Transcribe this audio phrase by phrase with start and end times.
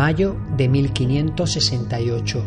[0.00, 2.42] Mayo de 1568.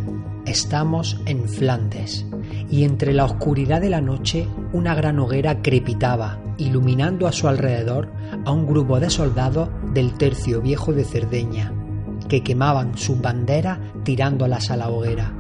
[0.47, 2.25] Estamos en Flandes
[2.71, 8.11] y entre la oscuridad de la noche una gran hoguera crepitaba, iluminando a su alrededor
[8.43, 11.71] a un grupo de soldados del Tercio Viejo de Cerdeña,
[12.27, 15.31] que quemaban sus banderas tirándolas a la hoguera.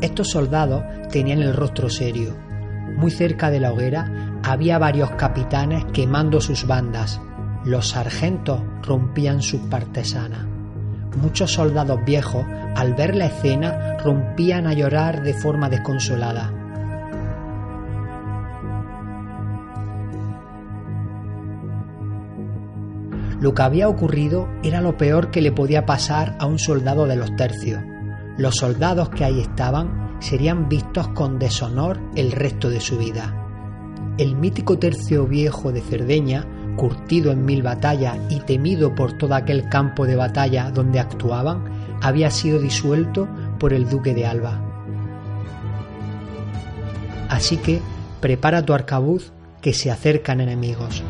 [0.00, 2.36] Estos soldados tenían el rostro serio.
[2.96, 7.20] Muy cerca de la hoguera había varios capitanes quemando sus bandas.
[7.64, 10.57] Los sargentos rompían sus partesanas.
[11.16, 12.44] Muchos soldados viejos,
[12.76, 16.52] al ver la escena, rompían a llorar de forma desconsolada.
[23.40, 27.14] Lo que había ocurrido era lo peor que le podía pasar a un soldado de
[27.14, 27.80] los tercios.
[28.36, 33.34] Los soldados que ahí estaban serían vistos con deshonor el resto de su vida.
[34.18, 36.44] El mítico tercio viejo de Cerdeña,
[36.78, 41.64] curtido en mil batallas y temido por todo aquel campo de batalla donde actuaban,
[42.00, 44.62] había sido disuelto por el duque de Alba.
[47.28, 47.82] Así que
[48.20, 51.02] prepara tu arcabuz que se acercan enemigos.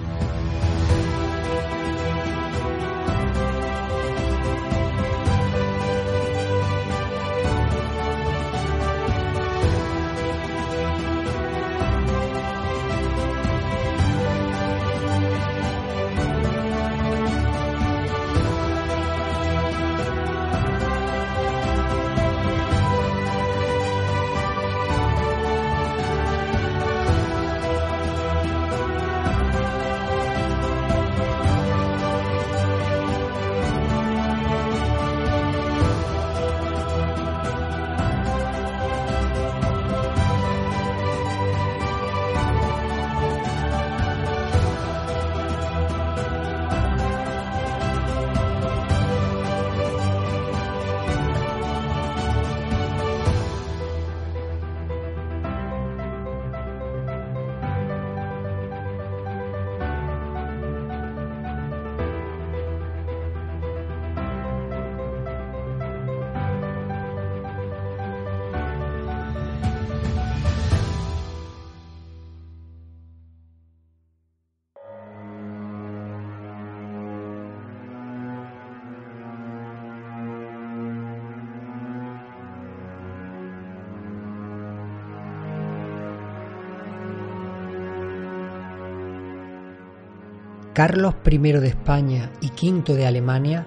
[90.79, 93.67] Carlos I de España y V de Alemania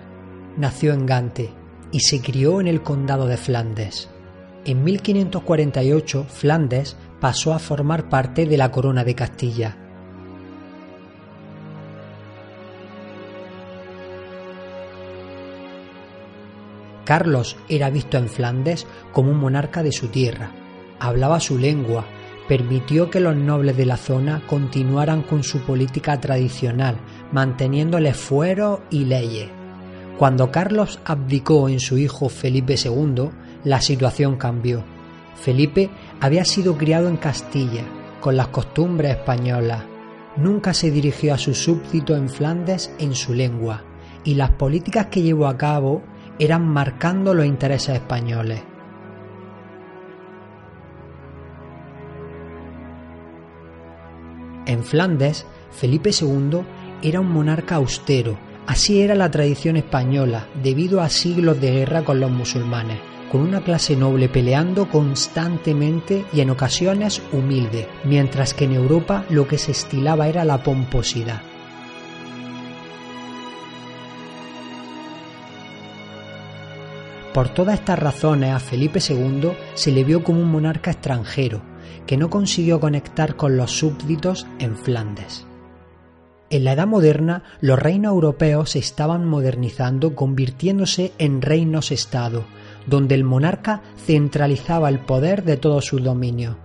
[0.55, 1.49] nació en Gante
[1.91, 4.09] y se crió en el condado de Flandes.
[4.63, 9.75] En 1548 Flandes pasó a formar parte de la corona de Castilla.
[17.03, 20.53] Carlos era visto en Flandes como un monarca de su tierra,
[21.01, 22.05] hablaba su lengua
[22.51, 26.97] permitió que los nobles de la zona continuaran con su política tradicional,
[27.31, 29.47] manteniéndole fueros y leyes.
[30.17, 33.29] Cuando Carlos abdicó en su hijo Felipe II,
[33.63, 34.83] la situación cambió.
[35.33, 37.85] Felipe había sido criado en Castilla,
[38.19, 39.85] con las costumbres españolas.
[40.35, 43.85] Nunca se dirigió a sus súbditos en Flandes en su lengua,
[44.25, 46.03] y las políticas que llevó a cabo
[46.37, 48.61] eran marcando los intereses españoles.
[54.71, 56.61] En Flandes, Felipe II
[57.03, 58.37] era un monarca austero,
[58.67, 62.97] así era la tradición española, debido a siglos de guerra con los musulmanes,
[63.29, 69.45] con una clase noble peleando constantemente y en ocasiones humilde, mientras que en Europa lo
[69.45, 71.41] que se estilaba era la pomposidad.
[77.33, 81.70] Por todas estas razones a Felipe II se le vio como un monarca extranjero,
[82.05, 85.45] que no consiguió conectar con los súbditos en Flandes.
[86.51, 92.43] En la Edad Moderna, los reinos europeos se estaban modernizando convirtiéndose en reinos-estado,
[92.87, 96.57] donde el monarca centralizaba el poder de todos sus dominios.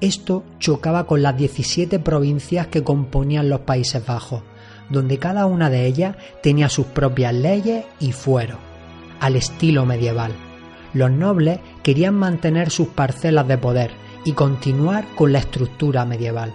[0.00, 4.42] Esto chocaba con las 17 provincias que componían los Países Bajos,
[4.90, 8.58] donde cada una de ellas tenía sus propias leyes y fueros,
[9.20, 10.32] al estilo medieval.
[10.94, 16.52] Los nobles querían mantener sus parcelas de poder y continuar con la estructura medieval.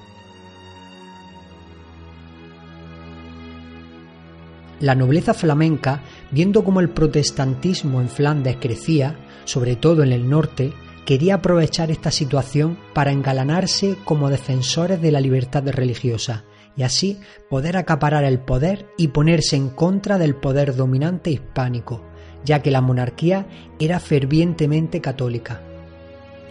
[4.79, 9.15] La nobleza flamenca, viendo cómo el protestantismo en Flandes crecía,
[9.45, 10.71] sobre todo en el norte,
[11.03, 16.43] quería aprovechar esta situación para engalanarse como defensores de la libertad religiosa
[16.75, 22.03] y así poder acaparar el poder y ponerse en contra del poder dominante hispánico,
[22.45, 23.47] ya que la monarquía
[23.79, 25.59] era fervientemente católica.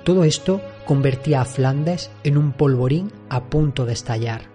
[0.03, 4.53] Todo esto convertía a Flandes en un polvorín a punto de estallar.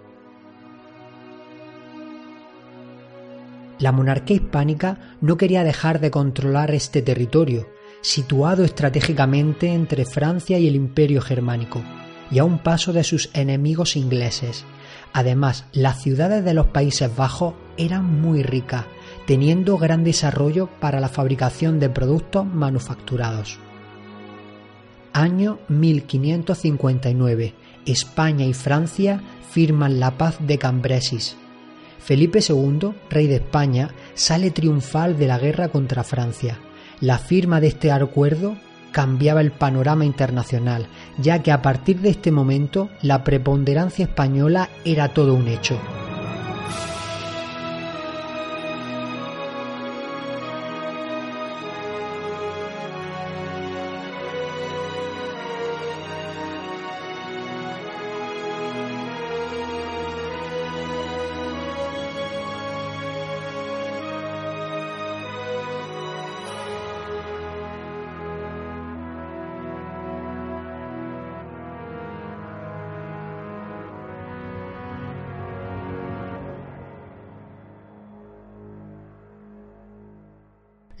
[3.78, 7.68] La monarquía hispánica no quería dejar de controlar este territorio,
[8.00, 11.82] situado estratégicamente entre Francia y el Imperio Germánico,
[12.30, 14.64] y a un paso de sus enemigos ingleses.
[15.12, 18.84] Además, las ciudades de los Países Bajos eran muy ricas,
[19.26, 23.58] teniendo gran desarrollo para la fabricación de productos manufacturados.
[25.18, 27.52] Año 1559.
[27.86, 29.20] España y Francia
[29.50, 31.34] firman la paz de Cambresis.
[31.98, 36.60] Felipe II, rey de España, sale triunfal de la guerra contra Francia.
[37.00, 38.58] La firma de este acuerdo
[38.92, 40.86] cambiaba el panorama internacional,
[41.20, 45.80] ya que a partir de este momento la preponderancia española era todo un hecho.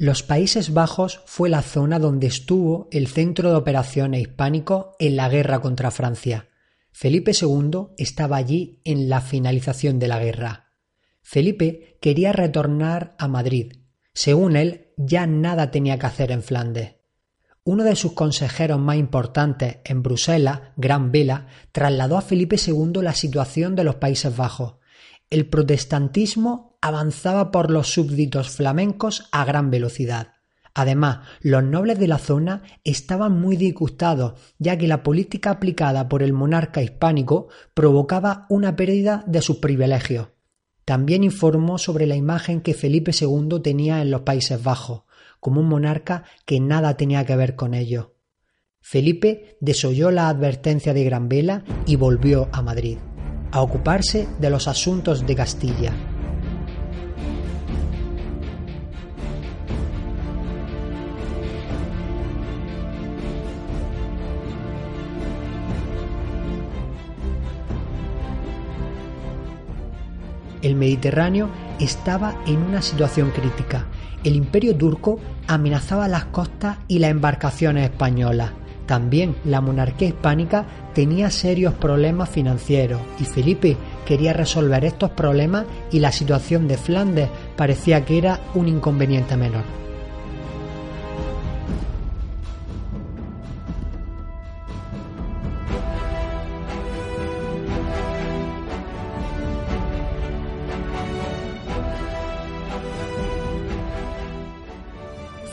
[0.08, 5.28] Los Países Bajos fue la zona donde estuvo el centro de operaciones hispánico en la
[5.28, 6.48] guerra contra Francia.
[6.92, 10.72] Felipe II estaba allí en la finalización de la guerra.
[11.20, 13.80] Felipe quería retornar a Madrid.
[14.14, 16.94] Según él, ya nada tenía que hacer en Flandes.
[17.62, 23.12] Uno de sus consejeros más importantes en Bruselas, Gran Vela, trasladó a Felipe II la
[23.12, 24.76] situación de los Países Bajos.
[25.28, 30.34] El protestantismo avanzaba por los súbditos flamencos a gran velocidad.
[30.74, 36.22] Además, los nobles de la zona estaban muy disgustados, ya que la política aplicada por
[36.22, 40.28] el monarca hispánico provocaba una pérdida de sus privilegios.
[40.84, 45.02] También informó sobre la imagen que Felipe II tenía en los Países Bajos,
[45.40, 48.14] como un monarca que nada tenía que ver con ello.
[48.80, 52.98] Felipe desoyó la advertencia de Gran Vela y volvió a Madrid,
[53.50, 56.17] a ocuparse de los asuntos de Castilla.
[70.68, 71.48] El Mediterráneo
[71.80, 73.86] estaba en una situación crítica.
[74.22, 78.52] El imperio turco amenazaba las costas y las embarcaciones españolas.
[78.86, 83.76] También la monarquía hispánica tenía serios problemas financieros y Felipe
[84.06, 89.87] quería resolver estos problemas y la situación de Flandes parecía que era un inconveniente menor.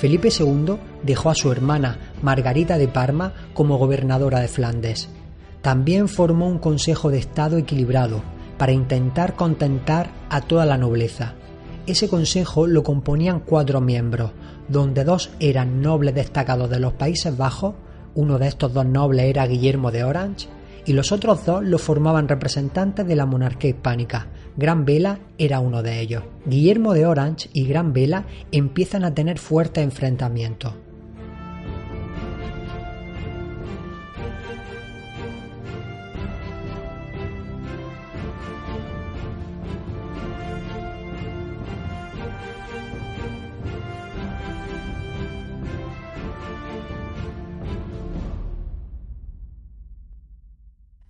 [0.06, 5.10] Felipe II dejó a su hermana Margarita de Parma como gobernadora de Flandes.
[5.64, 8.22] También formó un Consejo de Estado equilibrado
[8.60, 11.34] para intentar contentar a toda la nobleza.
[11.88, 14.30] Ese consejo lo componían cuatro miembros,
[14.68, 17.74] donde dos eran nobles destacados de los Países Bajos,
[18.14, 20.50] uno de estos dos nobles era Guillermo de Orange,
[20.86, 25.84] y los otros dos lo formaban representantes de la monarquía hispánica, Gran Vela era uno
[25.84, 26.24] de ellos.
[26.46, 30.74] Guillermo de Orange y Gran Vela empiezan a tener fuertes enfrentamientos.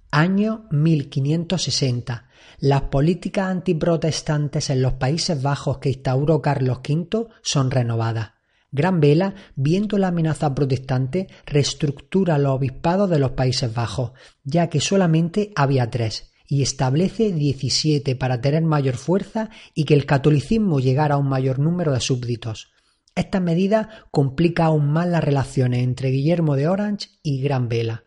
[0.10, 2.26] Año 1560
[2.60, 8.32] las políticas antiprotestantes en los Países Bajos que instauró Carlos V son renovadas.
[8.72, 14.12] Gran Vela, viendo la amenaza protestante, reestructura los obispados de los Países Bajos,
[14.44, 20.06] ya que solamente había tres, y establece 17 para tener mayor fuerza y que el
[20.06, 22.72] catolicismo llegara a un mayor número de súbditos.
[23.16, 28.04] Esta medida complica aún más las relaciones entre Guillermo de Orange y Gran Vela.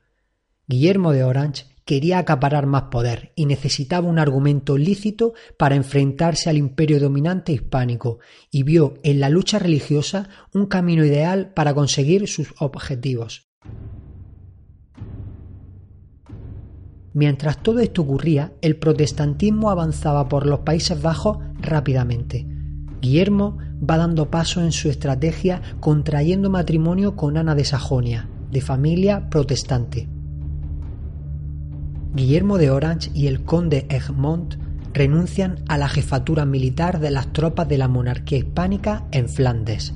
[0.66, 6.58] Guillermo de Orange quería acaparar más poder y necesitaba un argumento lícito para enfrentarse al
[6.58, 8.18] imperio dominante hispánico
[8.50, 13.48] y vio en la lucha religiosa un camino ideal para conseguir sus objetivos.
[17.14, 22.46] Mientras todo esto ocurría, el protestantismo avanzaba por los Países Bajos rápidamente.
[23.00, 29.30] Guillermo va dando paso en su estrategia contrayendo matrimonio con Ana de Sajonia, de familia
[29.30, 30.17] protestante.
[32.14, 34.54] Guillermo de Orange y el conde Egmont
[34.94, 39.94] renuncian a la jefatura militar de las tropas de la monarquía hispánica en Flandes.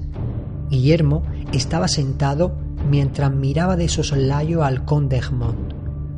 [0.69, 2.57] Guillermo estaba sentado
[2.91, 5.73] mientras miraba de soslayo al conde Egmont.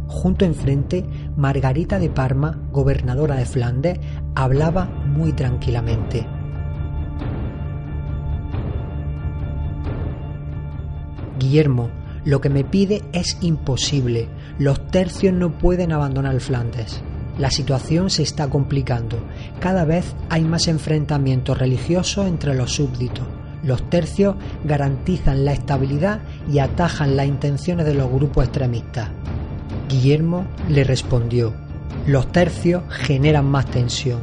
[0.08, 1.04] Junto enfrente,
[1.36, 3.98] Margarita de Parma, gobernadora de Flandes,
[4.34, 6.26] hablaba muy tranquilamente.
[11.38, 11.90] Guillermo,
[12.24, 14.28] lo que me pide es imposible.
[14.58, 17.02] Los tercios no pueden abandonar Flandes.
[17.38, 19.18] La situación se está complicando.
[19.60, 23.26] Cada vez hay más enfrentamientos religiosos entre los súbditos.
[23.64, 26.20] Los tercios garantizan la estabilidad
[26.52, 29.08] y atajan las intenciones de los grupos extremistas.
[29.88, 31.54] Guillermo le respondió,
[32.06, 34.20] los tercios generan más tensión.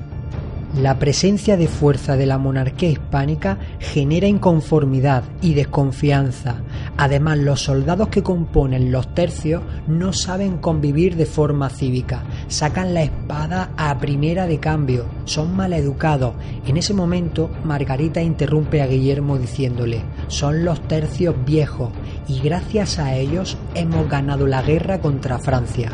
[0.79, 6.62] La presencia de fuerza de la monarquía hispánica genera inconformidad y desconfianza.
[7.01, 13.01] Además, los soldados que componen los tercios no saben convivir de forma cívica, sacan la
[13.01, 16.36] espada a primera de cambio, son maleducados.
[16.67, 21.89] En ese momento, Margarita interrumpe a Guillermo diciéndole, son los tercios viejos
[22.27, 25.89] y gracias a ellos hemos ganado la guerra contra Francia.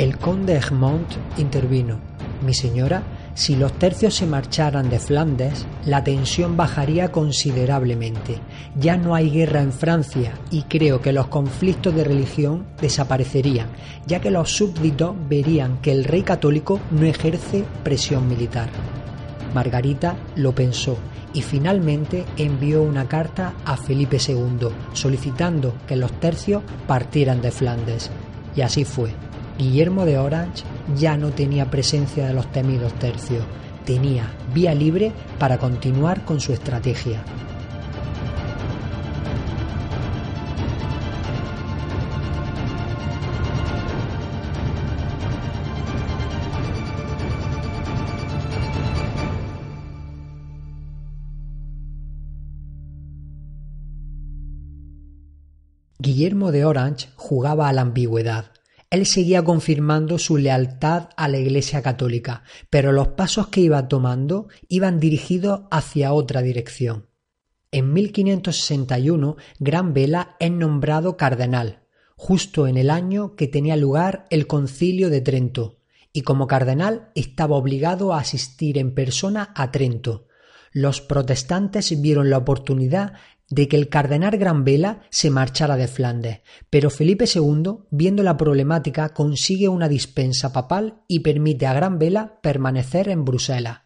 [0.00, 1.98] El conde Egmont intervino.
[2.42, 3.02] Mi señora,
[3.34, 8.38] si los tercios se marcharan de Flandes, la tensión bajaría considerablemente.
[8.76, 13.66] Ya no hay guerra en Francia y creo que los conflictos de religión desaparecerían,
[14.06, 18.70] ya que los súbditos verían que el rey católico no ejerce presión militar.
[19.52, 20.96] Margarita lo pensó
[21.34, 28.10] y finalmente envió una carta a Felipe II solicitando que los tercios partieran de Flandes.
[28.56, 29.10] Y así fue.
[29.58, 30.64] Guillermo de Orange
[30.96, 33.44] ya no tenía presencia de los temidos tercios,
[33.84, 37.22] tenía vía libre para continuar con su estrategia.
[55.98, 58.46] Guillermo de Orange jugaba a la ambigüedad
[58.90, 64.48] él seguía confirmando su lealtad a la Iglesia católica, pero los pasos que iba tomando
[64.68, 67.06] iban dirigidos hacia otra dirección.
[67.70, 71.84] En 1561, Gran Vela es nombrado cardenal,
[72.16, 75.78] justo en el año que tenía lugar el concilio de Trento,
[76.12, 80.26] y como cardenal estaba obligado a asistir en persona a Trento.
[80.72, 83.12] Los protestantes vieron la oportunidad
[83.50, 86.40] de que el cardenal Gran Vela se marchara de Flandes,
[86.70, 92.38] pero Felipe II, viendo la problemática, consigue una dispensa papal y permite a Gran Vela
[92.40, 93.80] permanecer en Bruselas.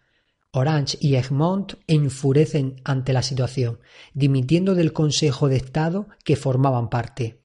[0.53, 3.81] Orange y Egmont enfurecen ante la situación,
[4.13, 7.41] dimitiendo del Consejo de Estado que formaban parte.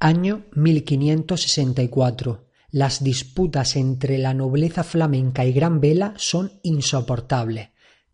[0.00, 2.46] Año 1564.
[2.70, 7.68] Las disputas entre la nobleza flamenca y Gran Vela son insoportables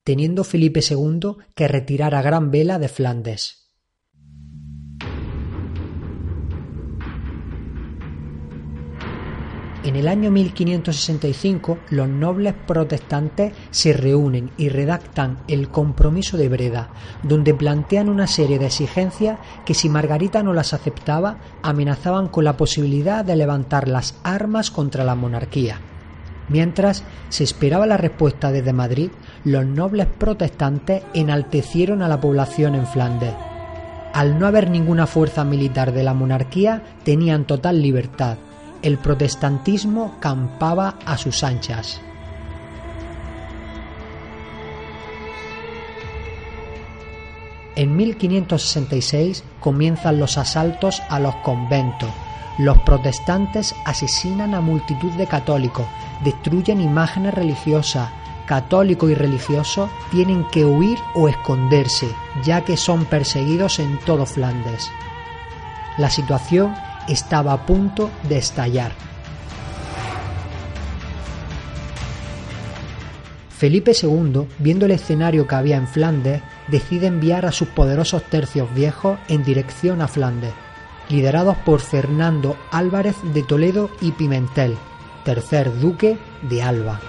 [0.04, 3.60] teniendo Felipe II que retirar a gran vela de Flandes.
[9.82, 16.90] En el año 1565 los nobles protestantes se reúnen y redactan el Compromiso de Breda,
[17.22, 22.58] donde plantean una serie de exigencias que si Margarita no las aceptaba amenazaban con la
[22.58, 25.80] posibilidad de levantar las armas contra la monarquía.
[26.50, 29.10] Mientras se esperaba la respuesta desde Madrid,
[29.44, 33.32] los nobles protestantes enaltecieron a la población en Flandes.
[34.12, 38.36] Al no haber ninguna fuerza militar de la monarquía, tenían total libertad.
[38.82, 42.00] El protestantismo campaba a sus anchas.
[47.76, 52.10] En 1566 comienzan los asaltos a los conventos.
[52.58, 55.86] Los protestantes asesinan a multitud de católicos,
[56.24, 58.10] destruyen imágenes religiosas,
[58.46, 62.08] católicos y religiosos tienen que huir o esconderse,
[62.44, 64.90] ya que son perseguidos en todo Flandes.
[65.98, 66.74] La situación
[67.08, 68.92] estaba a punto de estallar.
[73.60, 78.72] Felipe II, viendo el escenario que había en Flandes, decide enviar a sus poderosos tercios
[78.74, 80.54] viejos en dirección a Flandes,
[81.10, 84.78] liderados por Fernando Álvarez de Toledo y Pimentel,
[85.30, 87.00] tercer duque de Alba.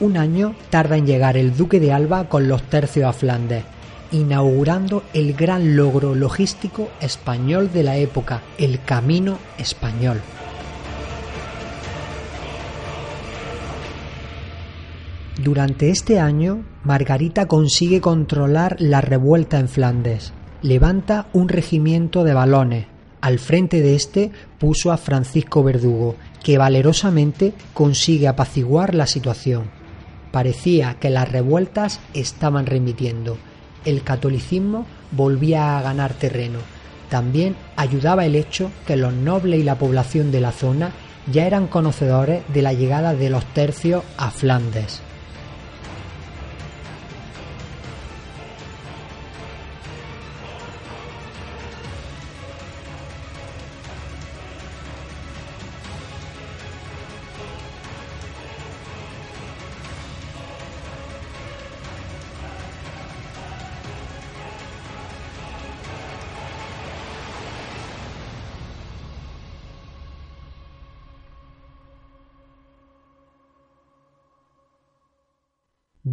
[0.00, 3.62] un año tarda en llegar el duque de Alba con los tercios a Flandes,
[4.10, 10.20] inaugurando el gran logro logístico español de la época, el Camino Español.
[15.44, 20.32] Durante este año, Margarita consigue controlar la revuelta en Flandes.
[20.62, 22.86] Levanta un regimiento de balones.
[23.20, 29.64] Al frente de este puso a Francisco Verdugo, que valerosamente consigue apaciguar la situación.
[30.32, 33.36] Parecía que las revueltas estaban remitiendo.
[33.84, 36.60] El catolicismo volvía a ganar terreno.
[37.10, 40.92] También ayudaba el hecho que los nobles y la población de la zona
[41.30, 45.02] ya eran conocedores de la llegada de los tercios a Flandes.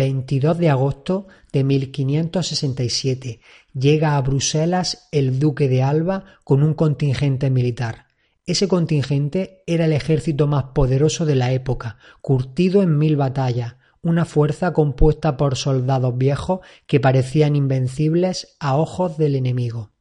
[0.01, 3.39] 22 de agosto de 1567
[3.75, 8.08] llega a Bruselas el duque de Alba con un contingente militar.
[8.48, 14.25] Ese contingente era el ejército más poderoso de la época, curtido en mil batallas, una
[14.25, 19.91] fuerza compuesta por soldados viejos que parecían invencibles a ojos del enemigo.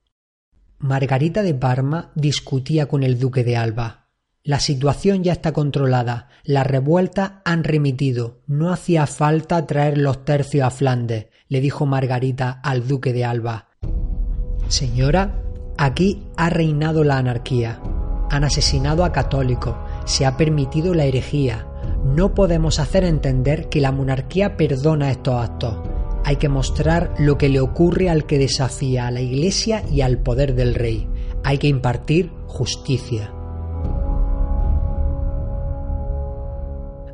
[0.78, 4.00] Margarita de Parma discutía con el duque de Alba.
[4.42, 10.66] La situación ya está controlada, las revueltas han remitido, no hacía falta traer los tercios
[10.66, 13.69] a Flandes, le dijo Margarita al duque de Alba.
[14.69, 15.43] Señora,
[15.76, 17.82] aquí ha reinado la anarquía,
[18.30, 21.67] han asesinado a católicos, se ha permitido la herejía,
[22.02, 25.76] no podemos hacer entender que la monarquía perdona estos actos.
[26.25, 30.19] Hay que mostrar lo que le ocurre al que desafía a la Iglesia y al
[30.19, 31.08] poder del rey.
[31.45, 33.34] Hay que impartir justicia.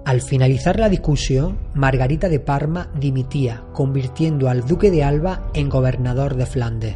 [0.06, 6.36] Al finalizar la discusión, Margarita de Parma dimitía, convirtiendo al duque de Alba en gobernador
[6.36, 6.94] de Flandes.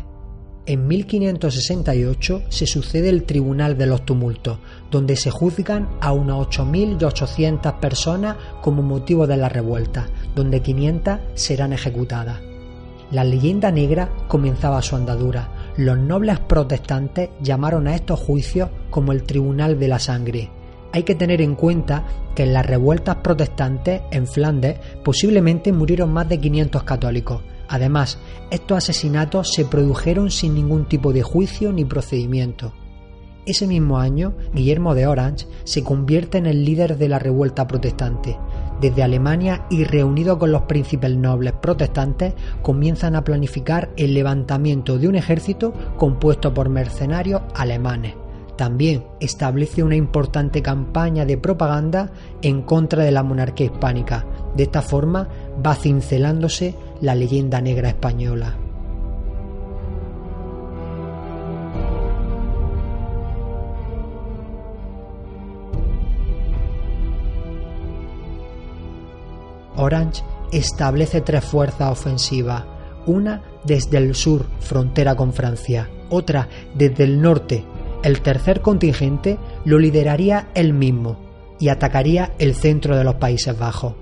[0.65, 4.61] En 1568 se sucede el Tribunal de los Tumultos,
[4.93, 11.73] donde se juzgan a unas 8.800 personas como motivo de la revuelta, donde 500 serán
[11.73, 12.39] ejecutadas.
[13.11, 15.73] La leyenda negra comenzaba su andadura.
[15.77, 20.49] Los nobles protestantes llamaron a estos juicios como el Tribunal de la Sangre,
[20.93, 26.29] hay que tener en cuenta que en las revueltas protestantes en Flandes posiblemente murieron más
[26.29, 27.43] de 500 católicos.
[27.69, 28.19] Además,
[28.51, 32.73] estos asesinatos se produjeron sin ningún tipo de juicio ni procedimiento.
[33.47, 38.37] Ese mismo año, Guillermo de Orange se convierte en el líder de la revuelta protestante.
[38.81, 45.09] Desde Alemania y reunido con los príncipes nobles protestantes, comienzan a planificar el levantamiento de
[45.09, 48.15] un ejército compuesto por mercenarios alemanes.
[48.61, 54.27] También establece una importante campaña de propaganda en contra de la monarquía hispánica.
[54.55, 55.27] De esta forma
[55.67, 58.59] va cincelándose la leyenda negra española.
[69.77, 72.65] Orange establece tres fuerzas ofensivas,
[73.07, 77.65] una desde el sur, frontera con Francia, otra desde el norte,
[78.03, 83.95] el tercer contingente lo lideraría él mismo y atacaría el centro de los Países Bajos.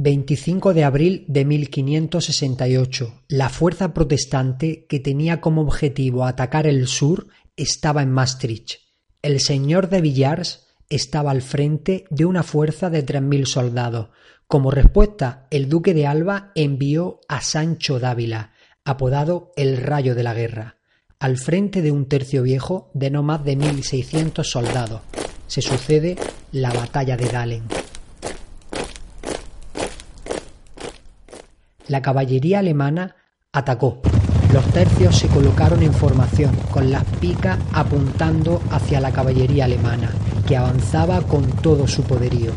[0.00, 3.24] 25 de abril de 1568.
[3.26, 8.76] La fuerza protestante que tenía como objetivo atacar el sur estaba en Maastricht.
[9.22, 14.10] El señor de Villars estaba al frente de una fuerza de 3.000 soldados.
[14.46, 18.52] Como respuesta, el duque de Alba envió a Sancho Dávila,
[18.84, 20.76] apodado el Rayo de la Guerra,
[21.18, 25.00] al frente de un tercio viejo de no más de 1.600 soldados.
[25.48, 26.16] Se sucede
[26.52, 27.87] la batalla de Dalen.
[31.88, 33.16] La caballería alemana
[33.52, 34.00] atacó.
[34.52, 40.10] Los tercios se colocaron en formación, con las picas apuntando hacia la caballería alemana,
[40.46, 42.52] que avanzaba con todo su poderío.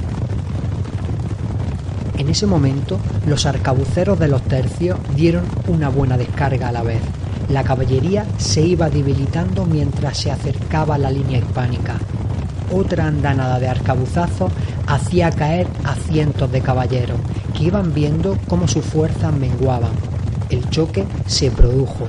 [2.18, 7.02] En ese momento, los arcabuceros de los tercios dieron una buena descarga a la vez.
[7.50, 11.96] La caballería se iba debilitando mientras se acercaba la línea hispánica.
[12.72, 14.52] Otra andanada de arcabuzazos
[14.88, 17.20] hacía caer a cientos de caballeros,
[17.54, 19.92] que iban viendo cómo sus fuerzas menguaban.
[20.50, 22.08] El choque se produjo.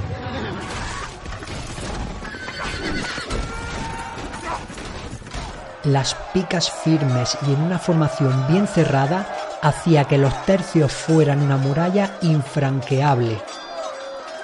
[5.85, 9.27] Las picas firmes y en una formación bien cerrada
[9.62, 13.38] hacía que los tercios fueran una muralla infranqueable.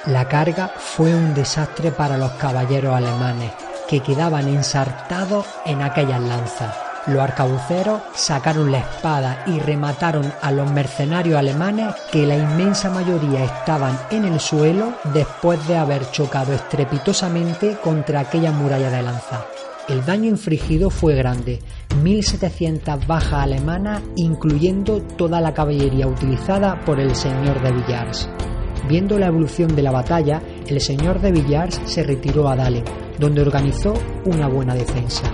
[0.06, 3.52] La carga fue un desastre para los caballeros alemanes,
[3.88, 6.74] que quedaban ensartados en aquellas lanzas.
[7.08, 13.44] Los arcabuceros sacaron la espada y remataron a los mercenarios alemanes que la inmensa mayoría
[13.44, 19.46] estaban en el suelo después de haber chocado estrepitosamente contra aquella muralla de lanza.
[19.88, 21.60] El daño infligido fue grande,
[22.02, 28.28] 1.700 bajas alemanas, incluyendo toda la caballería utilizada por el señor de Villars.
[28.86, 32.84] Viendo la evolución de la batalla, el señor de Villars se retiró a Dale,
[33.18, 35.32] donde organizó una buena defensa.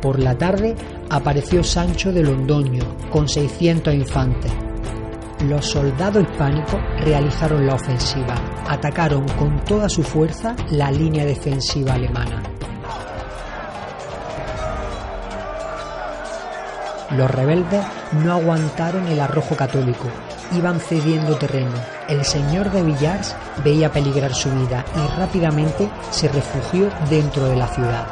[0.00, 0.74] Por la tarde
[1.10, 4.52] apareció Sancho de Londoño con 600 infantes,
[5.48, 8.34] los soldados hispánicos realizaron la ofensiva,
[8.68, 12.42] atacaron con toda su fuerza la línea defensiva alemana.
[17.10, 17.84] Los rebeldes
[18.24, 20.06] no aguantaron el arrojo católico,
[20.56, 21.72] iban cediendo terreno.
[22.08, 23.34] El señor de Villars
[23.64, 28.06] veía peligrar su vida y rápidamente se refugió dentro de la ciudad.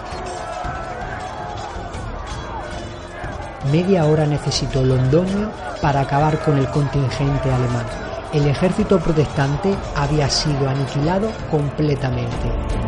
[3.71, 5.51] Media hora necesitó Londoño
[5.83, 7.87] para acabar con el contingente alemán.
[8.33, 12.80] El ejército protestante había sido aniquilado completamente.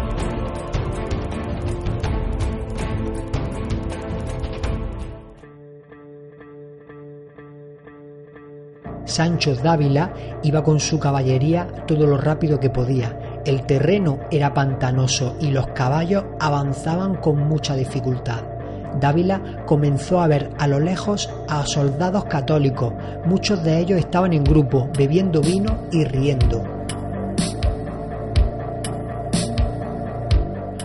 [9.13, 10.11] Sancho Dávila
[10.43, 13.15] iba con su caballería todo lo rápido que podía.
[13.45, 18.41] El terreno era pantanoso y los caballos avanzaban con mucha dificultad.
[18.99, 22.95] Dávila comenzó a ver a lo lejos a soldados católicos.
[23.27, 26.65] Muchos de ellos estaban en grupo, bebiendo vino y riendo.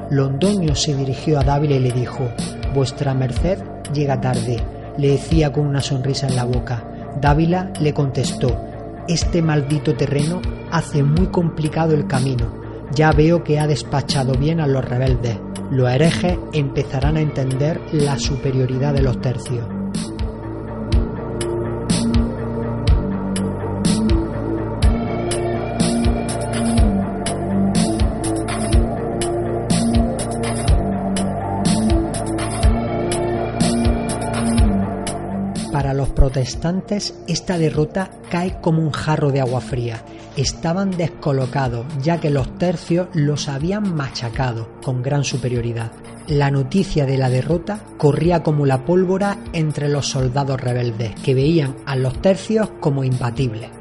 [0.09, 2.27] Londoño se dirigió a Dávila y le dijo,
[2.73, 3.59] Vuestra merced
[3.93, 4.61] llega tarde,
[4.97, 6.83] le decía con una sonrisa en la boca.
[7.21, 8.49] Dávila le contestó,
[9.07, 12.61] Este maldito terreno hace muy complicado el camino.
[12.93, 15.37] Ya veo que ha despachado bien a los rebeldes
[15.69, 19.76] los herejes empezarán a entender la superioridad de los tercios.
[36.27, 40.03] Protestantes esta derrota cae como un jarro de agua fría
[40.35, 45.93] estaban descolocados ya que los tercios los habían machacado con gran superioridad.
[46.27, 51.77] La noticia de la derrota corría como la pólvora entre los soldados rebeldes que veían
[51.85, 53.76] a los tercios como imbatibles.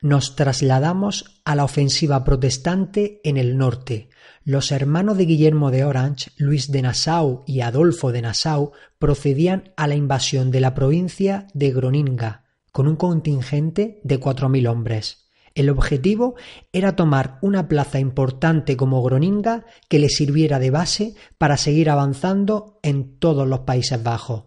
[0.00, 4.08] Nos trasladamos a la ofensiva protestante en el norte.
[4.44, 9.86] Los hermanos de Guillermo de Orange, Luis de Nassau y Adolfo de Nassau, procedían a
[9.86, 15.26] la invasión de la provincia de Groninga, con un contingente de cuatro mil hombres.
[15.56, 16.34] El objetivo
[16.70, 22.78] era tomar una plaza importante como Groninga que le sirviera de base para seguir avanzando
[22.82, 24.44] en todos los Países Bajos.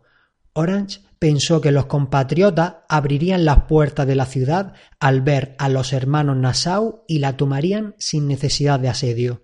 [0.54, 5.94] Orange pensó que los compatriotas abrirían las puertas de la ciudad al ver a los
[5.94, 9.44] hermanos Nassau y la tomarían sin necesidad de asedio.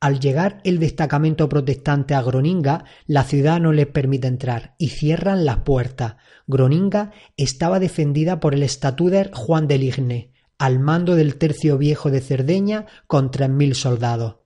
[0.00, 5.44] Al llegar el destacamento protestante a Groninga, la ciudad no les permite entrar y cierran
[5.44, 6.16] las puertas.
[6.46, 12.22] Groninga estaba defendida por el estatuder Juan de Ligne, al mando del tercio viejo de
[12.22, 14.36] Cerdeña con tres mil soldados.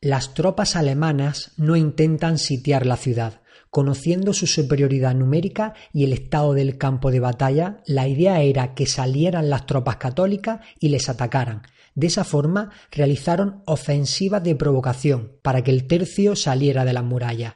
[0.00, 3.42] Las tropas alemanas no intentan sitiar la ciudad.
[3.74, 8.86] Conociendo su superioridad numérica y el estado del campo de batalla, la idea era que
[8.86, 11.62] salieran las tropas católicas y les atacaran.
[11.96, 17.54] De esa forma realizaron ofensivas de provocación para que el tercio saliera de las murallas.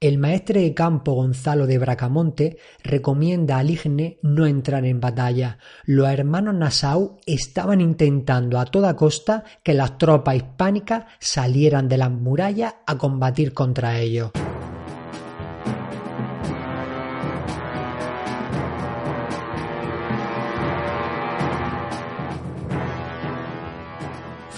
[0.00, 5.58] El maestre de campo Gonzalo de Bracamonte recomienda a Ligne no entrar en batalla.
[5.84, 12.10] Los hermanos Nassau estaban intentando a toda costa que las tropas hispánicas salieran de las
[12.10, 14.30] murallas a combatir contra ellos.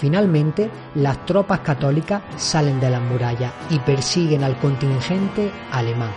[0.01, 6.09] Finalmente, las tropas católicas salen de las murallas y persiguen al contingente alemán.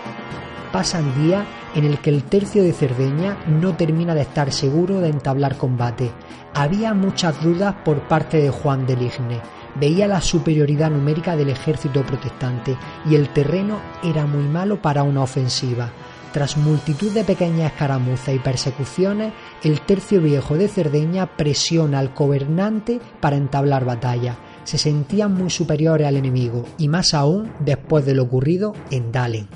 [0.72, 1.44] Pasan días
[1.74, 6.10] en el que el tercio de Cerdeña no termina de estar seguro de entablar combate.
[6.54, 9.42] Había muchas dudas por parte de Juan de Ligne.
[9.74, 15.20] Veía la superioridad numérica del ejército protestante y el terreno era muy malo para una
[15.20, 15.90] ofensiva.
[16.34, 22.98] Tras multitud de pequeñas escaramuzas y persecuciones, el tercio viejo de Cerdeña presiona al gobernante
[23.20, 24.36] para entablar batalla.
[24.64, 29.46] Se sentían muy superiores al enemigo, y más aún después de lo ocurrido en Dalen.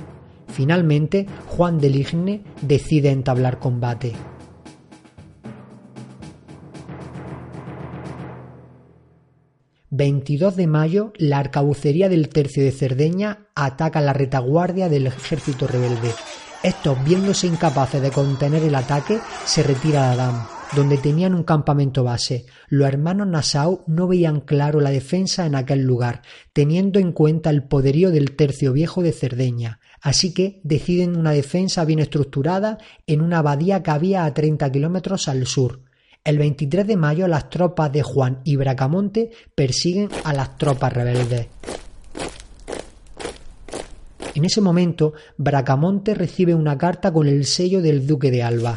[0.47, 4.13] Finalmente, Juan de Ligne decide entablar combate.
[9.91, 11.13] ...22 de mayo...
[11.17, 13.49] ...la arcabucería del tercio de Cerdeña...
[13.57, 16.13] ...ataca la retaguardia del ejército rebelde...
[16.63, 22.03] Estos, viéndose incapaces de contener el ataque, se retiran a Adam, donde tenían un campamento
[22.03, 22.47] base.
[22.69, 27.63] Los hermanos Nassau no veían claro la defensa en aquel lugar, teniendo en cuenta el
[27.63, 33.39] poderío del tercio viejo de Cerdeña, así que deciden una defensa bien estructurada en una
[33.39, 35.83] abadía que había a 30 kilómetros al sur.
[36.25, 41.47] El 23 de mayo las tropas de Juan y Bracamonte persiguen a las tropas rebeldes.
[44.39, 48.77] En ese momento, Bracamonte recibe una carta con el sello del duque de Alba.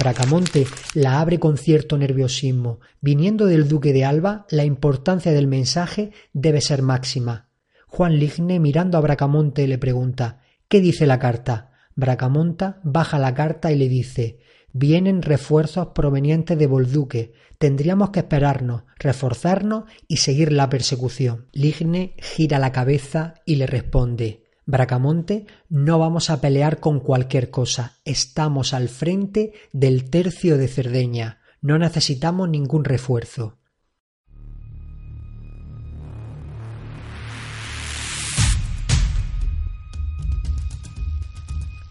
[0.00, 2.80] Bracamonte la abre con cierto nerviosismo.
[3.00, 7.50] Viniendo del duque de Alba, la importancia del mensaje debe ser máxima.
[7.86, 11.70] Juan Ligne, mirando a Bracamonte, le pregunta ¿Qué dice la carta?
[11.94, 14.40] Bracamonta baja la carta y le dice
[14.72, 17.32] Vienen refuerzos provenientes de Bolduque.
[17.58, 21.46] Tendríamos que esperarnos, reforzarnos y seguir la persecución.
[21.52, 27.98] Ligne gira la cabeza y le responde Bracamonte, no vamos a pelear con cualquier cosa.
[28.04, 31.38] Estamos al frente del tercio de Cerdeña.
[31.60, 33.58] No necesitamos ningún refuerzo.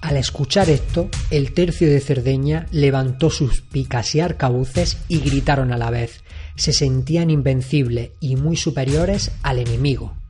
[0.02, 5.78] Al escuchar esto, el tercio de Cerdeña levantó sus picas y arcabuces y gritaron a
[5.78, 6.24] la vez.
[6.58, 10.25] Se sentían invencibles y muy superiores al enemigo.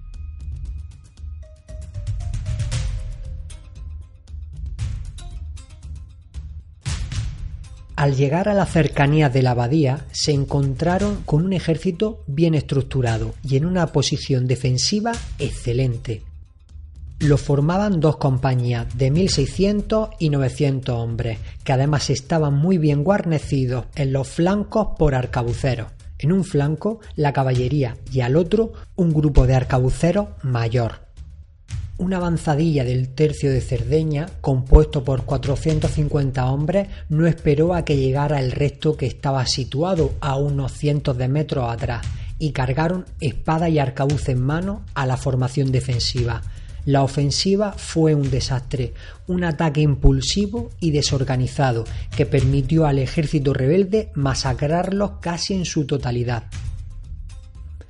[8.06, 13.34] Al llegar a la cercanía de la abadía, se encontraron con un ejército bien estructurado
[13.42, 16.22] y en una posición defensiva excelente.
[17.18, 23.88] Lo formaban dos compañías de 1.600 y 900 hombres, que además estaban muy bien guarnecidos
[23.96, 25.88] en los flancos por arcabuceros.
[26.20, 31.05] En un flanco la caballería y al otro un grupo de arcabuceros mayor.
[31.98, 38.42] Una avanzadilla del tercio de Cerdeña, compuesto por 450 hombres, no esperó a que llegara
[38.42, 42.06] el resto que estaba situado a unos cientos de metros atrás
[42.38, 46.42] y cargaron espada y arcabuz en mano a la formación defensiva.
[46.84, 48.94] La ofensiva fue un desastre,
[49.28, 56.44] un ataque impulsivo y desorganizado que permitió al ejército rebelde masacrarlos casi en su totalidad.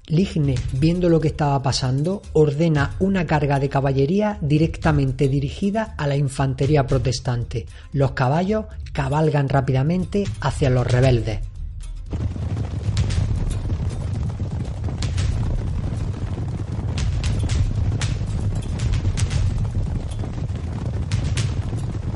[0.08, 6.16] Ligne, viendo lo que estaba pasando, ordena una carga de caballería directamente dirigida a la
[6.16, 7.66] infantería protestante.
[7.92, 11.40] Los caballos cabalgan rápidamente hacia los rebeldes.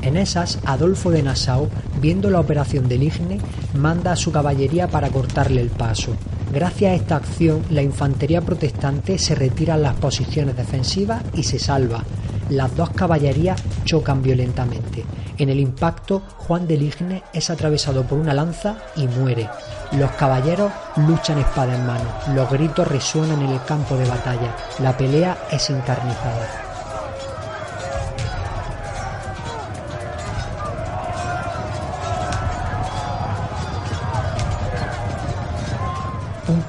[0.02, 1.68] En esas, Adolfo de Nassau,
[2.00, 3.40] viendo la operación de Ligne,
[3.74, 6.14] manda a su caballería para cortarle el paso.
[6.52, 11.60] Gracias a esta acción, la infantería protestante se retira a las posiciones defensivas y se
[11.60, 12.02] salva.
[12.48, 15.04] Las dos caballerías chocan violentamente.
[15.38, 19.48] En el impacto, Juan de Ligne es atravesado por una lanza y muere.
[19.92, 22.10] Los caballeros luchan espada en mano.
[22.34, 24.56] Los gritos resuenan en el campo de batalla.
[24.80, 26.69] La pelea es encarnizada.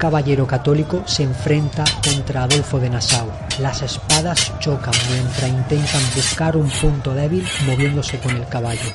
[0.02, 3.30] Caballero católico se enfrenta contra Adolfo de Nassau.
[3.60, 8.90] Las espadas chocan mientras intentan buscar un punto débil moviéndose con el caballo.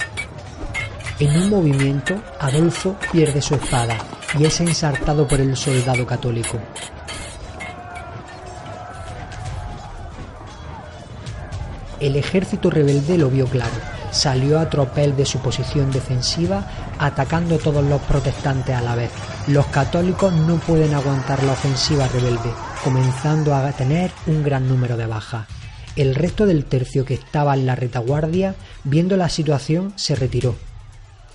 [1.17, 3.97] En un movimiento, Adolfo pierde su espada
[4.37, 6.05] y es ensartado por el soldado
[12.01, 13.96] El ejército rebelde lo vio claro.
[14.11, 16.65] Salió a tropel de su posición defensiva,
[16.99, 19.11] atacando todos los protestantes a la vez.
[19.47, 22.51] Los católicos no pueden aguantar la ofensiva rebelde,
[22.83, 25.47] comenzando a tener un gran número de bajas.
[25.95, 30.55] El resto del tercio que estaba en la retaguardia, viendo la situación, se retiró.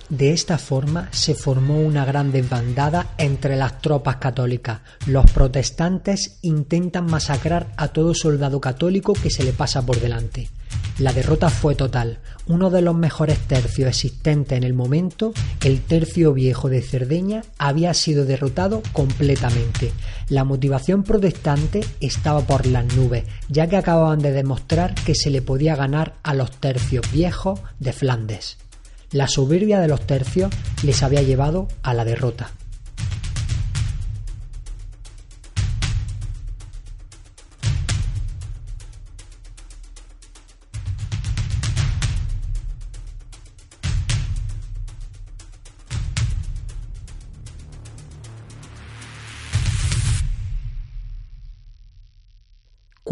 [0.09, 4.81] De esta forma se formó una gran desbandada entre las tropas católicas.
[5.07, 10.49] Los protestantes intentan masacrar a todo soldado católico que se le pasa por delante.
[10.99, 12.19] La derrota fue total.
[12.45, 17.95] Uno de los mejores tercios existentes en el momento, el tercio viejo de Cerdeña, había
[17.95, 19.91] sido derrotado completamente.
[20.29, 25.41] La motivación protestante estaba por las nubes, ya que acababan de demostrar que se le
[25.41, 28.57] podía ganar a los tercios viejos de Flandes.
[29.11, 30.51] La soberbia de los tercios
[30.83, 32.51] les había llevado a la derrota.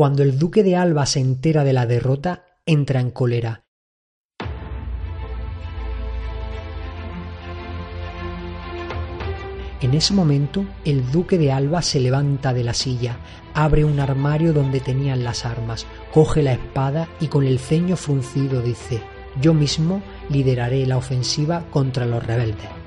[0.02, 3.66] Cuando el duque de Alba se entera de la derrota, entra en cólera.
[9.80, 13.18] En ese momento, el duque de Alba se levanta de la silla,
[13.54, 18.64] abre un armario donde tenían las armas, coge la espada y con el ceño fruncido
[18.64, 19.04] dice,
[19.40, 22.81] yo mismo lideraré la ofensiva contra los rebeldes.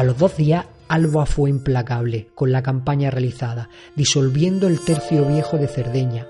[0.00, 5.58] A los dos días, Alba fue implacable con la campaña realizada, disolviendo el tercio viejo
[5.58, 6.26] de Cerdeña,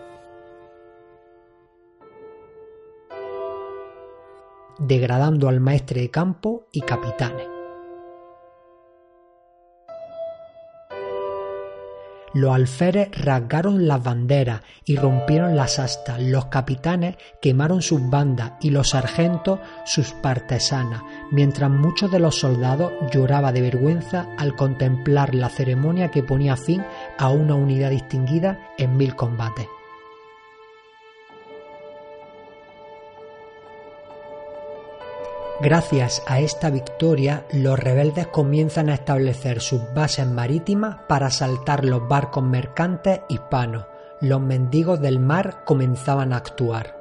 [4.80, 7.59] degradando al maestre de campo y capitanes.
[12.32, 18.70] Los alferes rasgaron las banderas y rompieron las astas, los capitanes quemaron sus bandas y
[18.70, 25.48] los sargentos sus partesanas, mientras muchos de los soldados lloraban de vergüenza al contemplar la
[25.48, 26.84] ceremonia que ponía fin
[27.18, 29.66] a una unidad distinguida en mil combates.
[35.62, 42.08] Gracias a esta victoria, los rebeldes comienzan a establecer sus bases marítimas para asaltar los
[42.08, 43.84] barcos mercantes hispanos.
[44.22, 46.99] Los mendigos del mar comenzaban a actuar.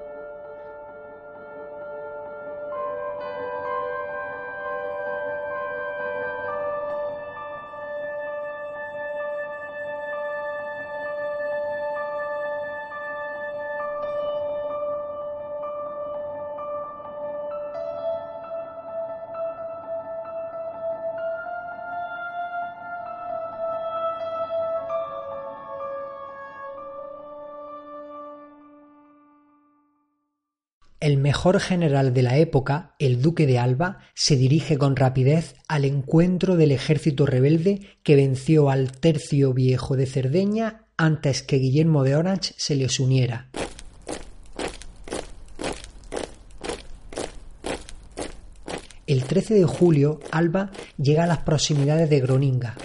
[31.30, 36.56] Mejor general de la época, el duque de Alba, se dirige con rapidez al encuentro
[36.56, 42.56] del ejército rebelde que venció al tercio viejo de Cerdeña antes que Guillermo de Orange
[42.58, 43.52] se les uniera.
[49.06, 52.76] El 13 de julio, Alba llega a las proximidades de Groninga,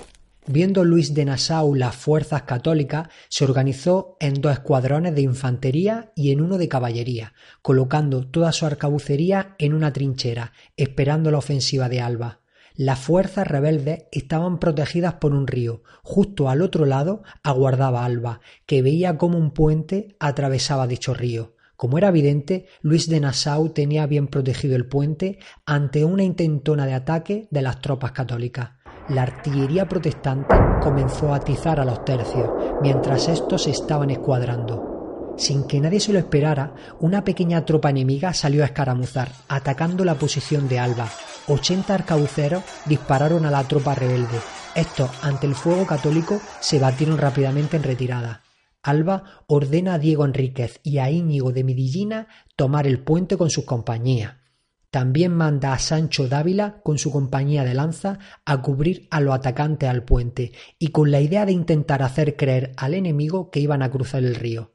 [0.46, 6.33] Viendo Luis de Nassau las fuerzas católicas, se organizó en dos escuadrones de infantería y
[6.33, 12.02] en uno de caballería, colocando toda su arcabucería en una trinchera, esperando la ofensiva de
[12.02, 12.40] Alba.
[12.74, 15.83] Las fuerzas rebeldes estaban protegidas por un río.
[16.02, 21.54] Justo al otro lado aguardaba Alba, que veía cómo un puente atravesaba dicho río.
[21.76, 26.92] Como era evidente, Luis de Nassau tenía bien protegido el puente ante una intentona de
[26.92, 28.72] ataque de las tropas católicas
[29.09, 35.35] la artillería protestante comenzó a atizar a los tercios, mientras estos estaban escuadrando.
[35.37, 40.14] Sin que nadie se lo esperara, una pequeña tropa enemiga salió a escaramuzar, atacando la
[40.14, 41.09] posición de Alba.
[41.49, 44.39] Ochenta arcabuceros dispararon a la tropa rebelde.
[44.74, 48.43] Estos, ante el fuego católico, se batieron rápidamente en retirada.
[48.83, 53.64] Alba ordena a Diego Enríquez y a Íñigo de Midillina tomar el puente con sus
[53.64, 54.35] compañías.
[54.95, 59.88] También manda a Sancho Dávila con su compañía de lanza a cubrir a los atacantes
[59.88, 63.90] al puente y con la idea de intentar hacer creer al enemigo que iban a
[63.90, 64.70] cruzar el río.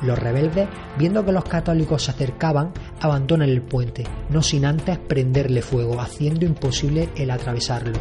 [0.00, 5.60] Los rebeldes, viendo que los católicos se acercaban, abandonan el puente, no sin antes prenderle
[5.60, 7.98] fuego, haciendo imposible el atravesarlo.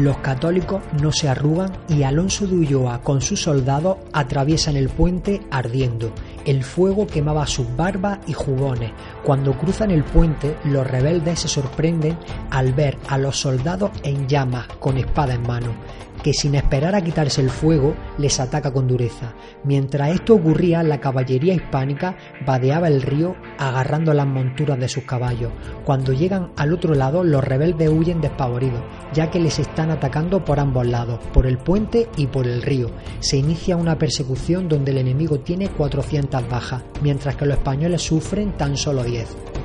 [0.00, 5.42] Los católicos no se arrugan y Alonso de Ulloa con sus soldados atraviesan el puente
[5.50, 6.10] ardiendo
[6.46, 8.92] El fuego quemaba sus barbas y jubones.
[9.22, 12.16] Cuando cruzan el puente, los rebeldes se sorprenden
[12.50, 15.74] al ver a los soldados en llamas con espada en mano
[16.22, 19.34] que sin esperar a quitarse el fuego les ataca con dureza.
[19.64, 22.16] Mientras esto ocurría, la caballería hispánica
[22.46, 25.52] vadeaba el río agarrando las monturas de sus caballos.
[25.84, 30.60] Cuando llegan al otro lado, los rebeldes huyen despavoridos, ya que les están atacando por
[30.60, 32.90] ambos lados, por el puente y por el río.
[33.20, 38.52] Se inicia una persecución donde el enemigo tiene 400 bajas, mientras que los españoles sufren
[38.56, 39.59] tan solo 10.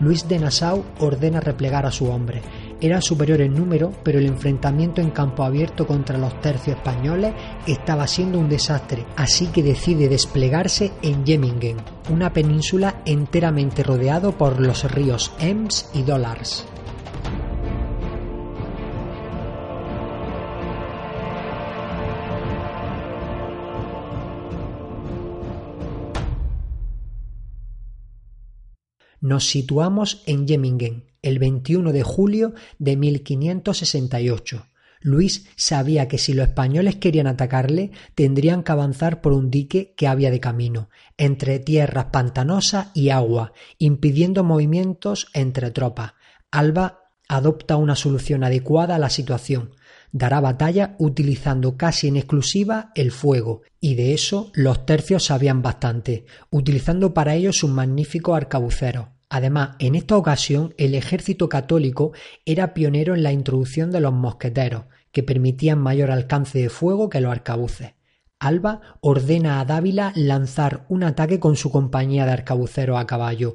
[0.00, 2.42] Luis de Nassau ordena replegar a su hombre.
[2.80, 7.32] Era superior en número, pero el enfrentamiento en campo abierto contra los tercios españoles
[7.66, 11.78] estaba siendo un desastre, así que decide desplegarse en Jemmingen,
[12.10, 16.66] una península enteramente rodeado por los ríos Ems y Dollars.
[29.24, 34.66] Nos situamos en Jemmingen, el 21 de julio de 1568.
[35.00, 40.08] Luis sabía que si los españoles querían atacarle, tendrían que avanzar por un dique que
[40.08, 46.12] había de camino, entre tierras pantanosas y agua, impidiendo movimientos entre tropas.
[46.50, 49.70] Alba adopta una solución adecuada a la situación.
[50.12, 56.26] Dará batalla utilizando casi en exclusiva el fuego, y de eso los tercios sabían bastante,
[56.50, 59.13] utilizando para ello sus magníficos arcabuceros.
[59.34, 62.12] Además, en esta ocasión el ejército católico
[62.44, 67.20] era pionero en la introducción de los mosqueteros, que permitían mayor alcance de fuego que
[67.20, 67.94] los arcabuces.
[68.38, 73.54] Alba ordena a Dávila lanzar un ataque con su compañía de arcabuceros a caballo.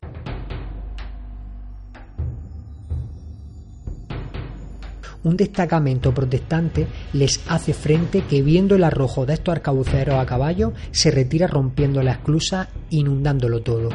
[5.23, 10.73] un destacamento protestante les hace frente que viendo el arrojo de estos arcabuceros a caballo
[10.91, 13.89] se retira rompiendo la esclusa inundándolo todo.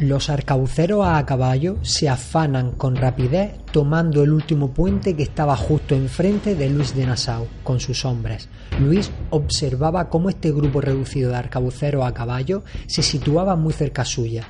[0.00, 5.94] Los arcabuceros a caballo se afanan con rapidez tomando el último puente que estaba justo
[5.94, 8.48] enfrente de Luis de Nassau con sus hombres.
[8.80, 14.48] Luis observaba cómo este grupo reducido de arcabuceros a caballo se situaba muy cerca suya.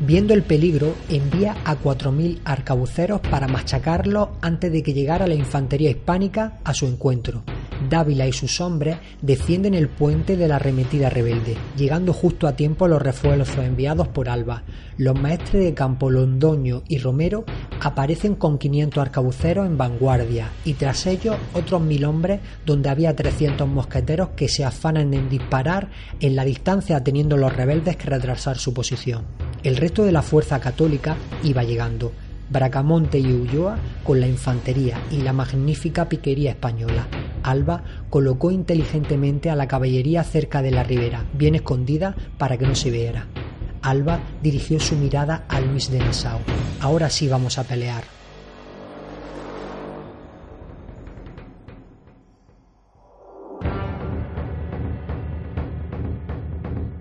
[0.00, 5.90] Viendo el peligro, envía a 4.000 arcabuceros para machacarlos antes de que llegara la infantería
[5.90, 7.44] hispánica a su encuentro.
[7.88, 12.88] Dávila y sus hombres defienden el puente de la arremetida rebelde, llegando justo a tiempo
[12.88, 14.62] los refuerzos enviados por Alba.
[14.98, 17.44] Los maestres de campo Londoño y Romero
[17.80, 23.66] aparecen con 500 arcabuceros en vanguardia y tras ellos otros mil hombres donde había 300
[23.66, 25.88] mosqueteros que se afanan en disparar
[26.20, 29.24] en la distancia teniendo los rebeldes que retrasar su posición.
[29.62, 32.12] El resto de la fuerza católica iba llegando,
[32.50, 37.06] Bracamonte y Ulloa con la infantería y la magnífica piquería española.
[37.42, 42.74] Alba colocó inteligentemente a la caballería cerca de la ribera, bien escondida para que no
[42.74, 43.26] se viera.
[43.82, 46.40] Alba dirigió su mirada a Luis de Nassau.
[46.80, 48.19] Ahora sí vamos a pelear.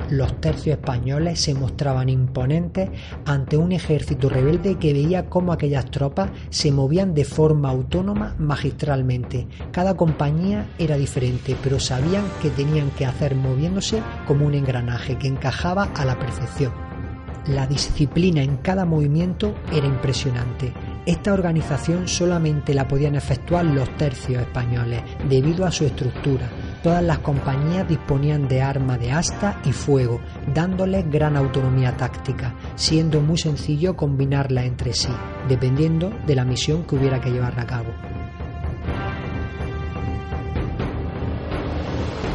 [0.09, 2.89] Los tercios españoles se mostraban imponentes
[3.25, 9.47] ante un ejército rebelde que veía cómo aquellas tropas se movían de forma autónoma magistralmente.
[9.71, 15.27] Cada compañía era diferente, pero sabían que tenían que hacer moviéndose como un engranaje que
[15.27, 16.71] encajaba a la perfección.
[17.47, 20.73] La disciplina en cada movimiento era impresionante.
[21.05, 26.47] Esta organización solamente la podían efectuar los tercios españoles debido a su estructura,
[26.83, 30.21] Todas las compañías disponían de arma de asta y fuego,
[30.53, 35.11] dándoles gran autonomía táctica, siendo muy sencillo combinarla entre sí,
[35.49, 37.89] dependiendo de la misión que hubiera que llevar a cabo.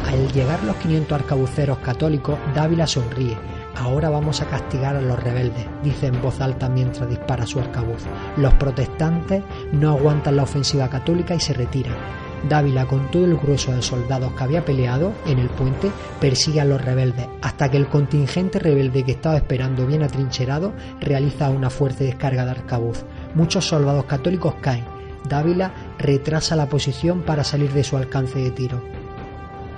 [0.07, 3.35] Al llegar los 500 arcabuceros católicos, Dávila sonríe.
[3.75, 8.03] Ahora vamos a castigar a los rebeldes, dice en voz alta mientras dispara su arcabuz.
[8.37, 9.43] Los protestantes
[9.73, 12.24] no aguantan la ofensiva católica y se retiran.
[12.47, 16.65] Dávila, con todo el grueso de soldados que había peleado en el puente, persigue a
[16.65, 22.03] los rebeldes, hasta que el contingente rebelde que estaba esperando bien atrincherado realiza una fuerte
[22.03, 23.03] descarga de arcabuz.
[23.33, 24.85] Muchos soldados católicos caen.
[25.27, 28.81] Dávila retrasa la posición para salir de su alcance de tiro.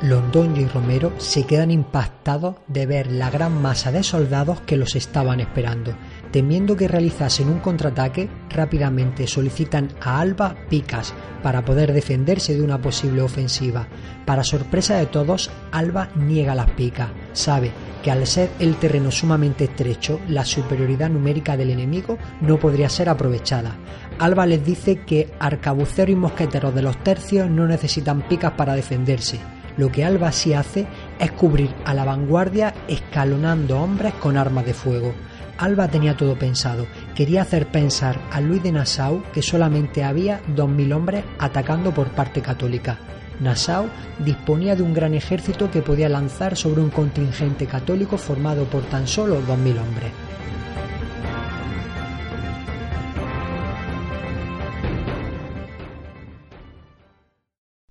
[0.02, 4.96] Londoño y Romero se quedan impactados de ver la gran masa de soldados que los
[4.96, 5.94] estaban esperando.
[6.32, 12.82] Temiendo que realizasen un contraataque, rápidamente solicitan a Alba picas para poder defenderse de una
[12.82, 13.88] posible ofensiva.
[14.26, 17.10] Para sorpresa de todos, Alba niega las picas.
[17.32, 17.72] Sabe
[18.04, 23.08] que al ser el terreno sumamente estrecho, la superioridad numérica del enemigo no podría ser
[23.08, 23.76] aprovechada.
[24.20, 29.40] Alba les dice que arcabuceros y mosqueteros de los tercios no necesitan picas para defenderse.
[29.78, 30.88] Lo que Alba sí hace
[31.20, 35.14] es cubrir a la vanguardia escalonando hombres con armas de fuego.
[35.58, 36.88] Alba tenía todo pensado.
[37.16, 42.42] Quería hacer pensar a Luis de Nassau que solamente había 2.000 hombres atacando por parte
[42.42, 42.98] católica.
[43.40, 43.88] Nassau
[44.20, 49.08] disponía de un gran ejército que podía lanzar sobre un contingente católico formado por tan
[49.08, 50.27] solo 2.000 hombres.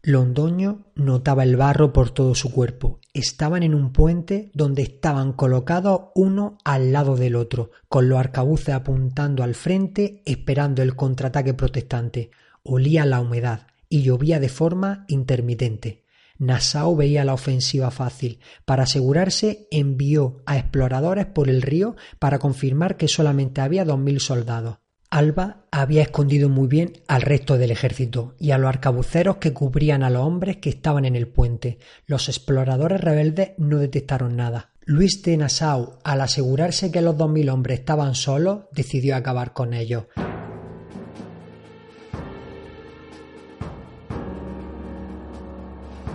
[0.08, 3.00] Londoño notaba el barro por todo su cuerpo.
[3.12, 8.72] Estaban en un puente donde estaban colocados uno al lado del otro, con los arcabuces
[8.72, 12.30] apuntando al frente, esperando el contraataque protestante.
[12.62, 16.04] Olía la humedad y llovía de forma intermitente.
[16.38, 18.38] Nassau veía la ofensiva fácil.
[18.64, 24.20] Para asegurarse, envió a exploradores por el río para confirmar que solamente había dos mil
[24.20, 24.78] soldados.
[25.10, 30.02] Alba había escondido muy bien al resto del ejército y a los arcabuceros que cubrían
[30.02, 31.78] a los hombres que estaban en el puente.
[32.06, 34.70] Los exploradores rebeldes no detectaron nada.
[34.84, 39.74] Luis de Nassau, al asegurarse que los dos mil hombres estaban solos, decidió acabar con
[39.74, 40.04] ellos.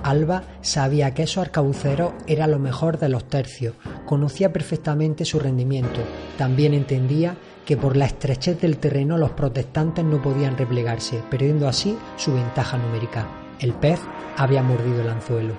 [0.03, 3.75] Alba sabía que esos arcabuceros era lo mejor de los tercios,
[4.05, 6.01] conocía perfectamente su rendimiento,
[6.37, 11.97] también entendía que por la estrechez del terreno los protestantes no podían replegarse, perdiendo así
[12.17, 13.27] su ventaja numérica.
[13.59, 13.99] El pez
[14.37, 15.53] había mordido el anzuelo.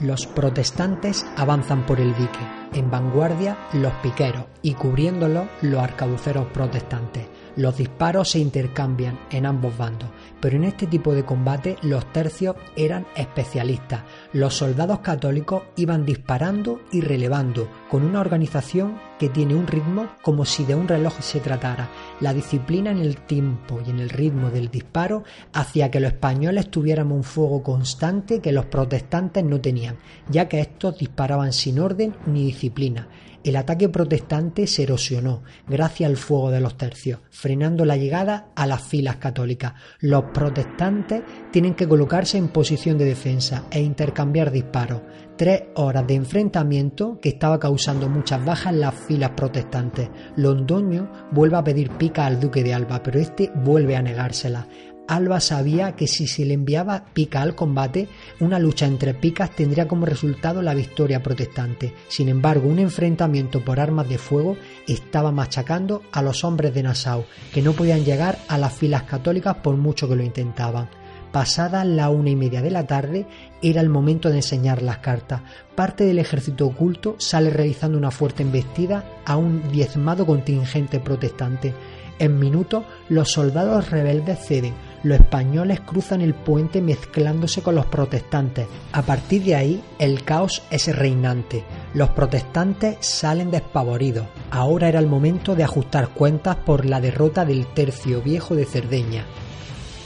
[0.00, 2.40] Los protestantes avanzan por el dique,
[2.72, 7.26] en vanguardia los piqueros y cubriéndolo los arcabuceros protestantes.
[7.56, 10.08] Los disparos se intercambian en ambos bandos,
[10.40, 14.02] pero en este tipo de combate los tercios eran especialistas.
[14.32, 20.44] Los soldados católicos iban disparando y relevando, con una organización que tiene un ritmo como
[20.44, 21.88] si de un reloj se tratara.
[22.20, 26.70] La disciplina en el tiempo y en el ritmo del disparo hacía que los españoles
[26.70, 29.96] tuviéramos un fuego constante que los protestantes no tenían,
[30.28, 33.08] ya que estos disparaban sin orden ni disciplina.
[33.44, 38.66] El ataque protestante se erosionó gracias al fuego de los tercios, frenando la llegada a
[38.66, 39.74] las filas católicas.
[40.00, 41.22] Los protestantes
[41.52, 45.02] tienen que colocarse en posición de defensa e intercambiar disparos.
[45.36, 50.08] Tres horas de enfrentamiento que estaba causando muchas bajas en las filas protestantes.
[50.36, 54.66] Londoño vuelve a pedir pica al duque de Alba, pero este vuelve a negársela.
[55.06, 58.08] Alba sabía que si se le enviaba pica al combate,
[58.40, 61.92] una lucha entre picas tendría como resultado la victoria protestante.
[62.08, 64.56] Sin embargo, un enfrentamiento por armas de fuego
[64.88, 69.56] estaba machacando a los hombres de Nassau, que no podían llegar a las filas católicas
[69.56, 70.88] por mucho que lo intentaban.
[71.32, 73.26] Pasada la una y media de la tarde,
[73.60, 75.42] era el momento de enseñar las cartas.
[75.74, 81.74] Parte del ejército oculto sale realizando una fuerte embestida a un diezmado contingente protestante.
[82.20, 84.74] En minutos, los soldados rebeldes ceden,
[85.04, 88.66] los españoles cruzan el puente mezclándose con los protestantes.
[88.92, 91.62] A partir de ahí, el caos es reinante.
[91.92, 94.26] Los protestantes salen despavoridos.
[94.50, 99.26] Ahora era el momento de ajustar cuentas por la derrota del tercio viejo de Cerdeña.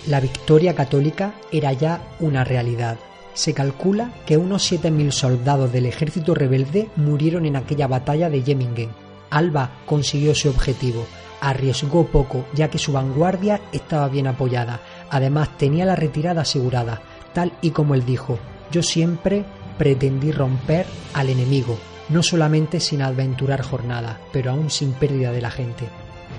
[0.09, 2.99] La victoria católica era ya una realidad.
[3.34, 8.90] Se calcula que unos 7.000 soldados del ejército rebelde murieron en aquella batalla de Jemmingen.
[9.30, 11.07] Alba consiguió su objetivo,
[11.41, 14.80] arriesgó poco ya que su vanguardia estaba bien apoyada,
[15.11, 18.39] además tenía la retirada asegurada, tal y como él dijo,
[18.70, 19.45] yo siempre
[19.78, 21.78] pretendí romper al enemigo,
[22.09, 25.86] no solamente sin aventurar jornada, pero aún sin pérdida de la gente.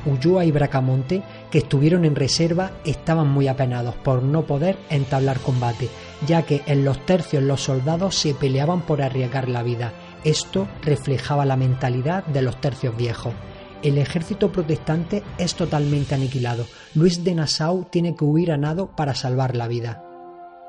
[0.06, 5.90] Ulloa y Bracamonte, que estuvieron en reserva, estaban muy apenados por no poder entablar combate,
[6.26, 9.94] ya que en los tercios los soldados se peleaban por arriesgar la vida.
[10.24, 13.34] Esto reflejaba la mentalidad de los tercios viejos.
[13.82, 16.66] El ejército protestante es totalmente aniquilado.
[16.96, 20.04] Luis de Nassau tiene que huir a nado para salvar la vida.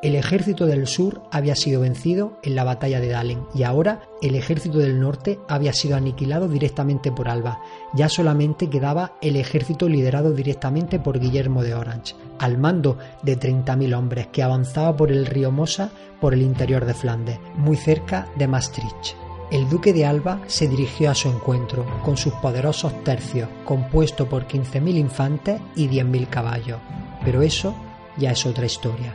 [0.03, 4.35] El ejército del sur había sido vencido en la batalla de Dalen y ahora el
[4.35, 7.61] ejército del norte había sido aniquilado directamente por Alba.
[7.95, 13.95] Ya solamente quedaba el ejército liderado directamente por Guillermo de Orange, al mando de 30.000
[13.95, 15.91] hombres que avanzaba por el río Mosa
[16.21, 19.17] por el interior de Flandes, muy cerca de Maastricht.
[19.51, 24.47] El duque de Alba se dirigió a su encuentro con sus poderosos tercios, compuesto por
[24.47, 26.79] 15.000 infantes y 10.000 caballos.
[27.25, 27.75] Pero eso
[28.17, 29.13] ya es otra historia.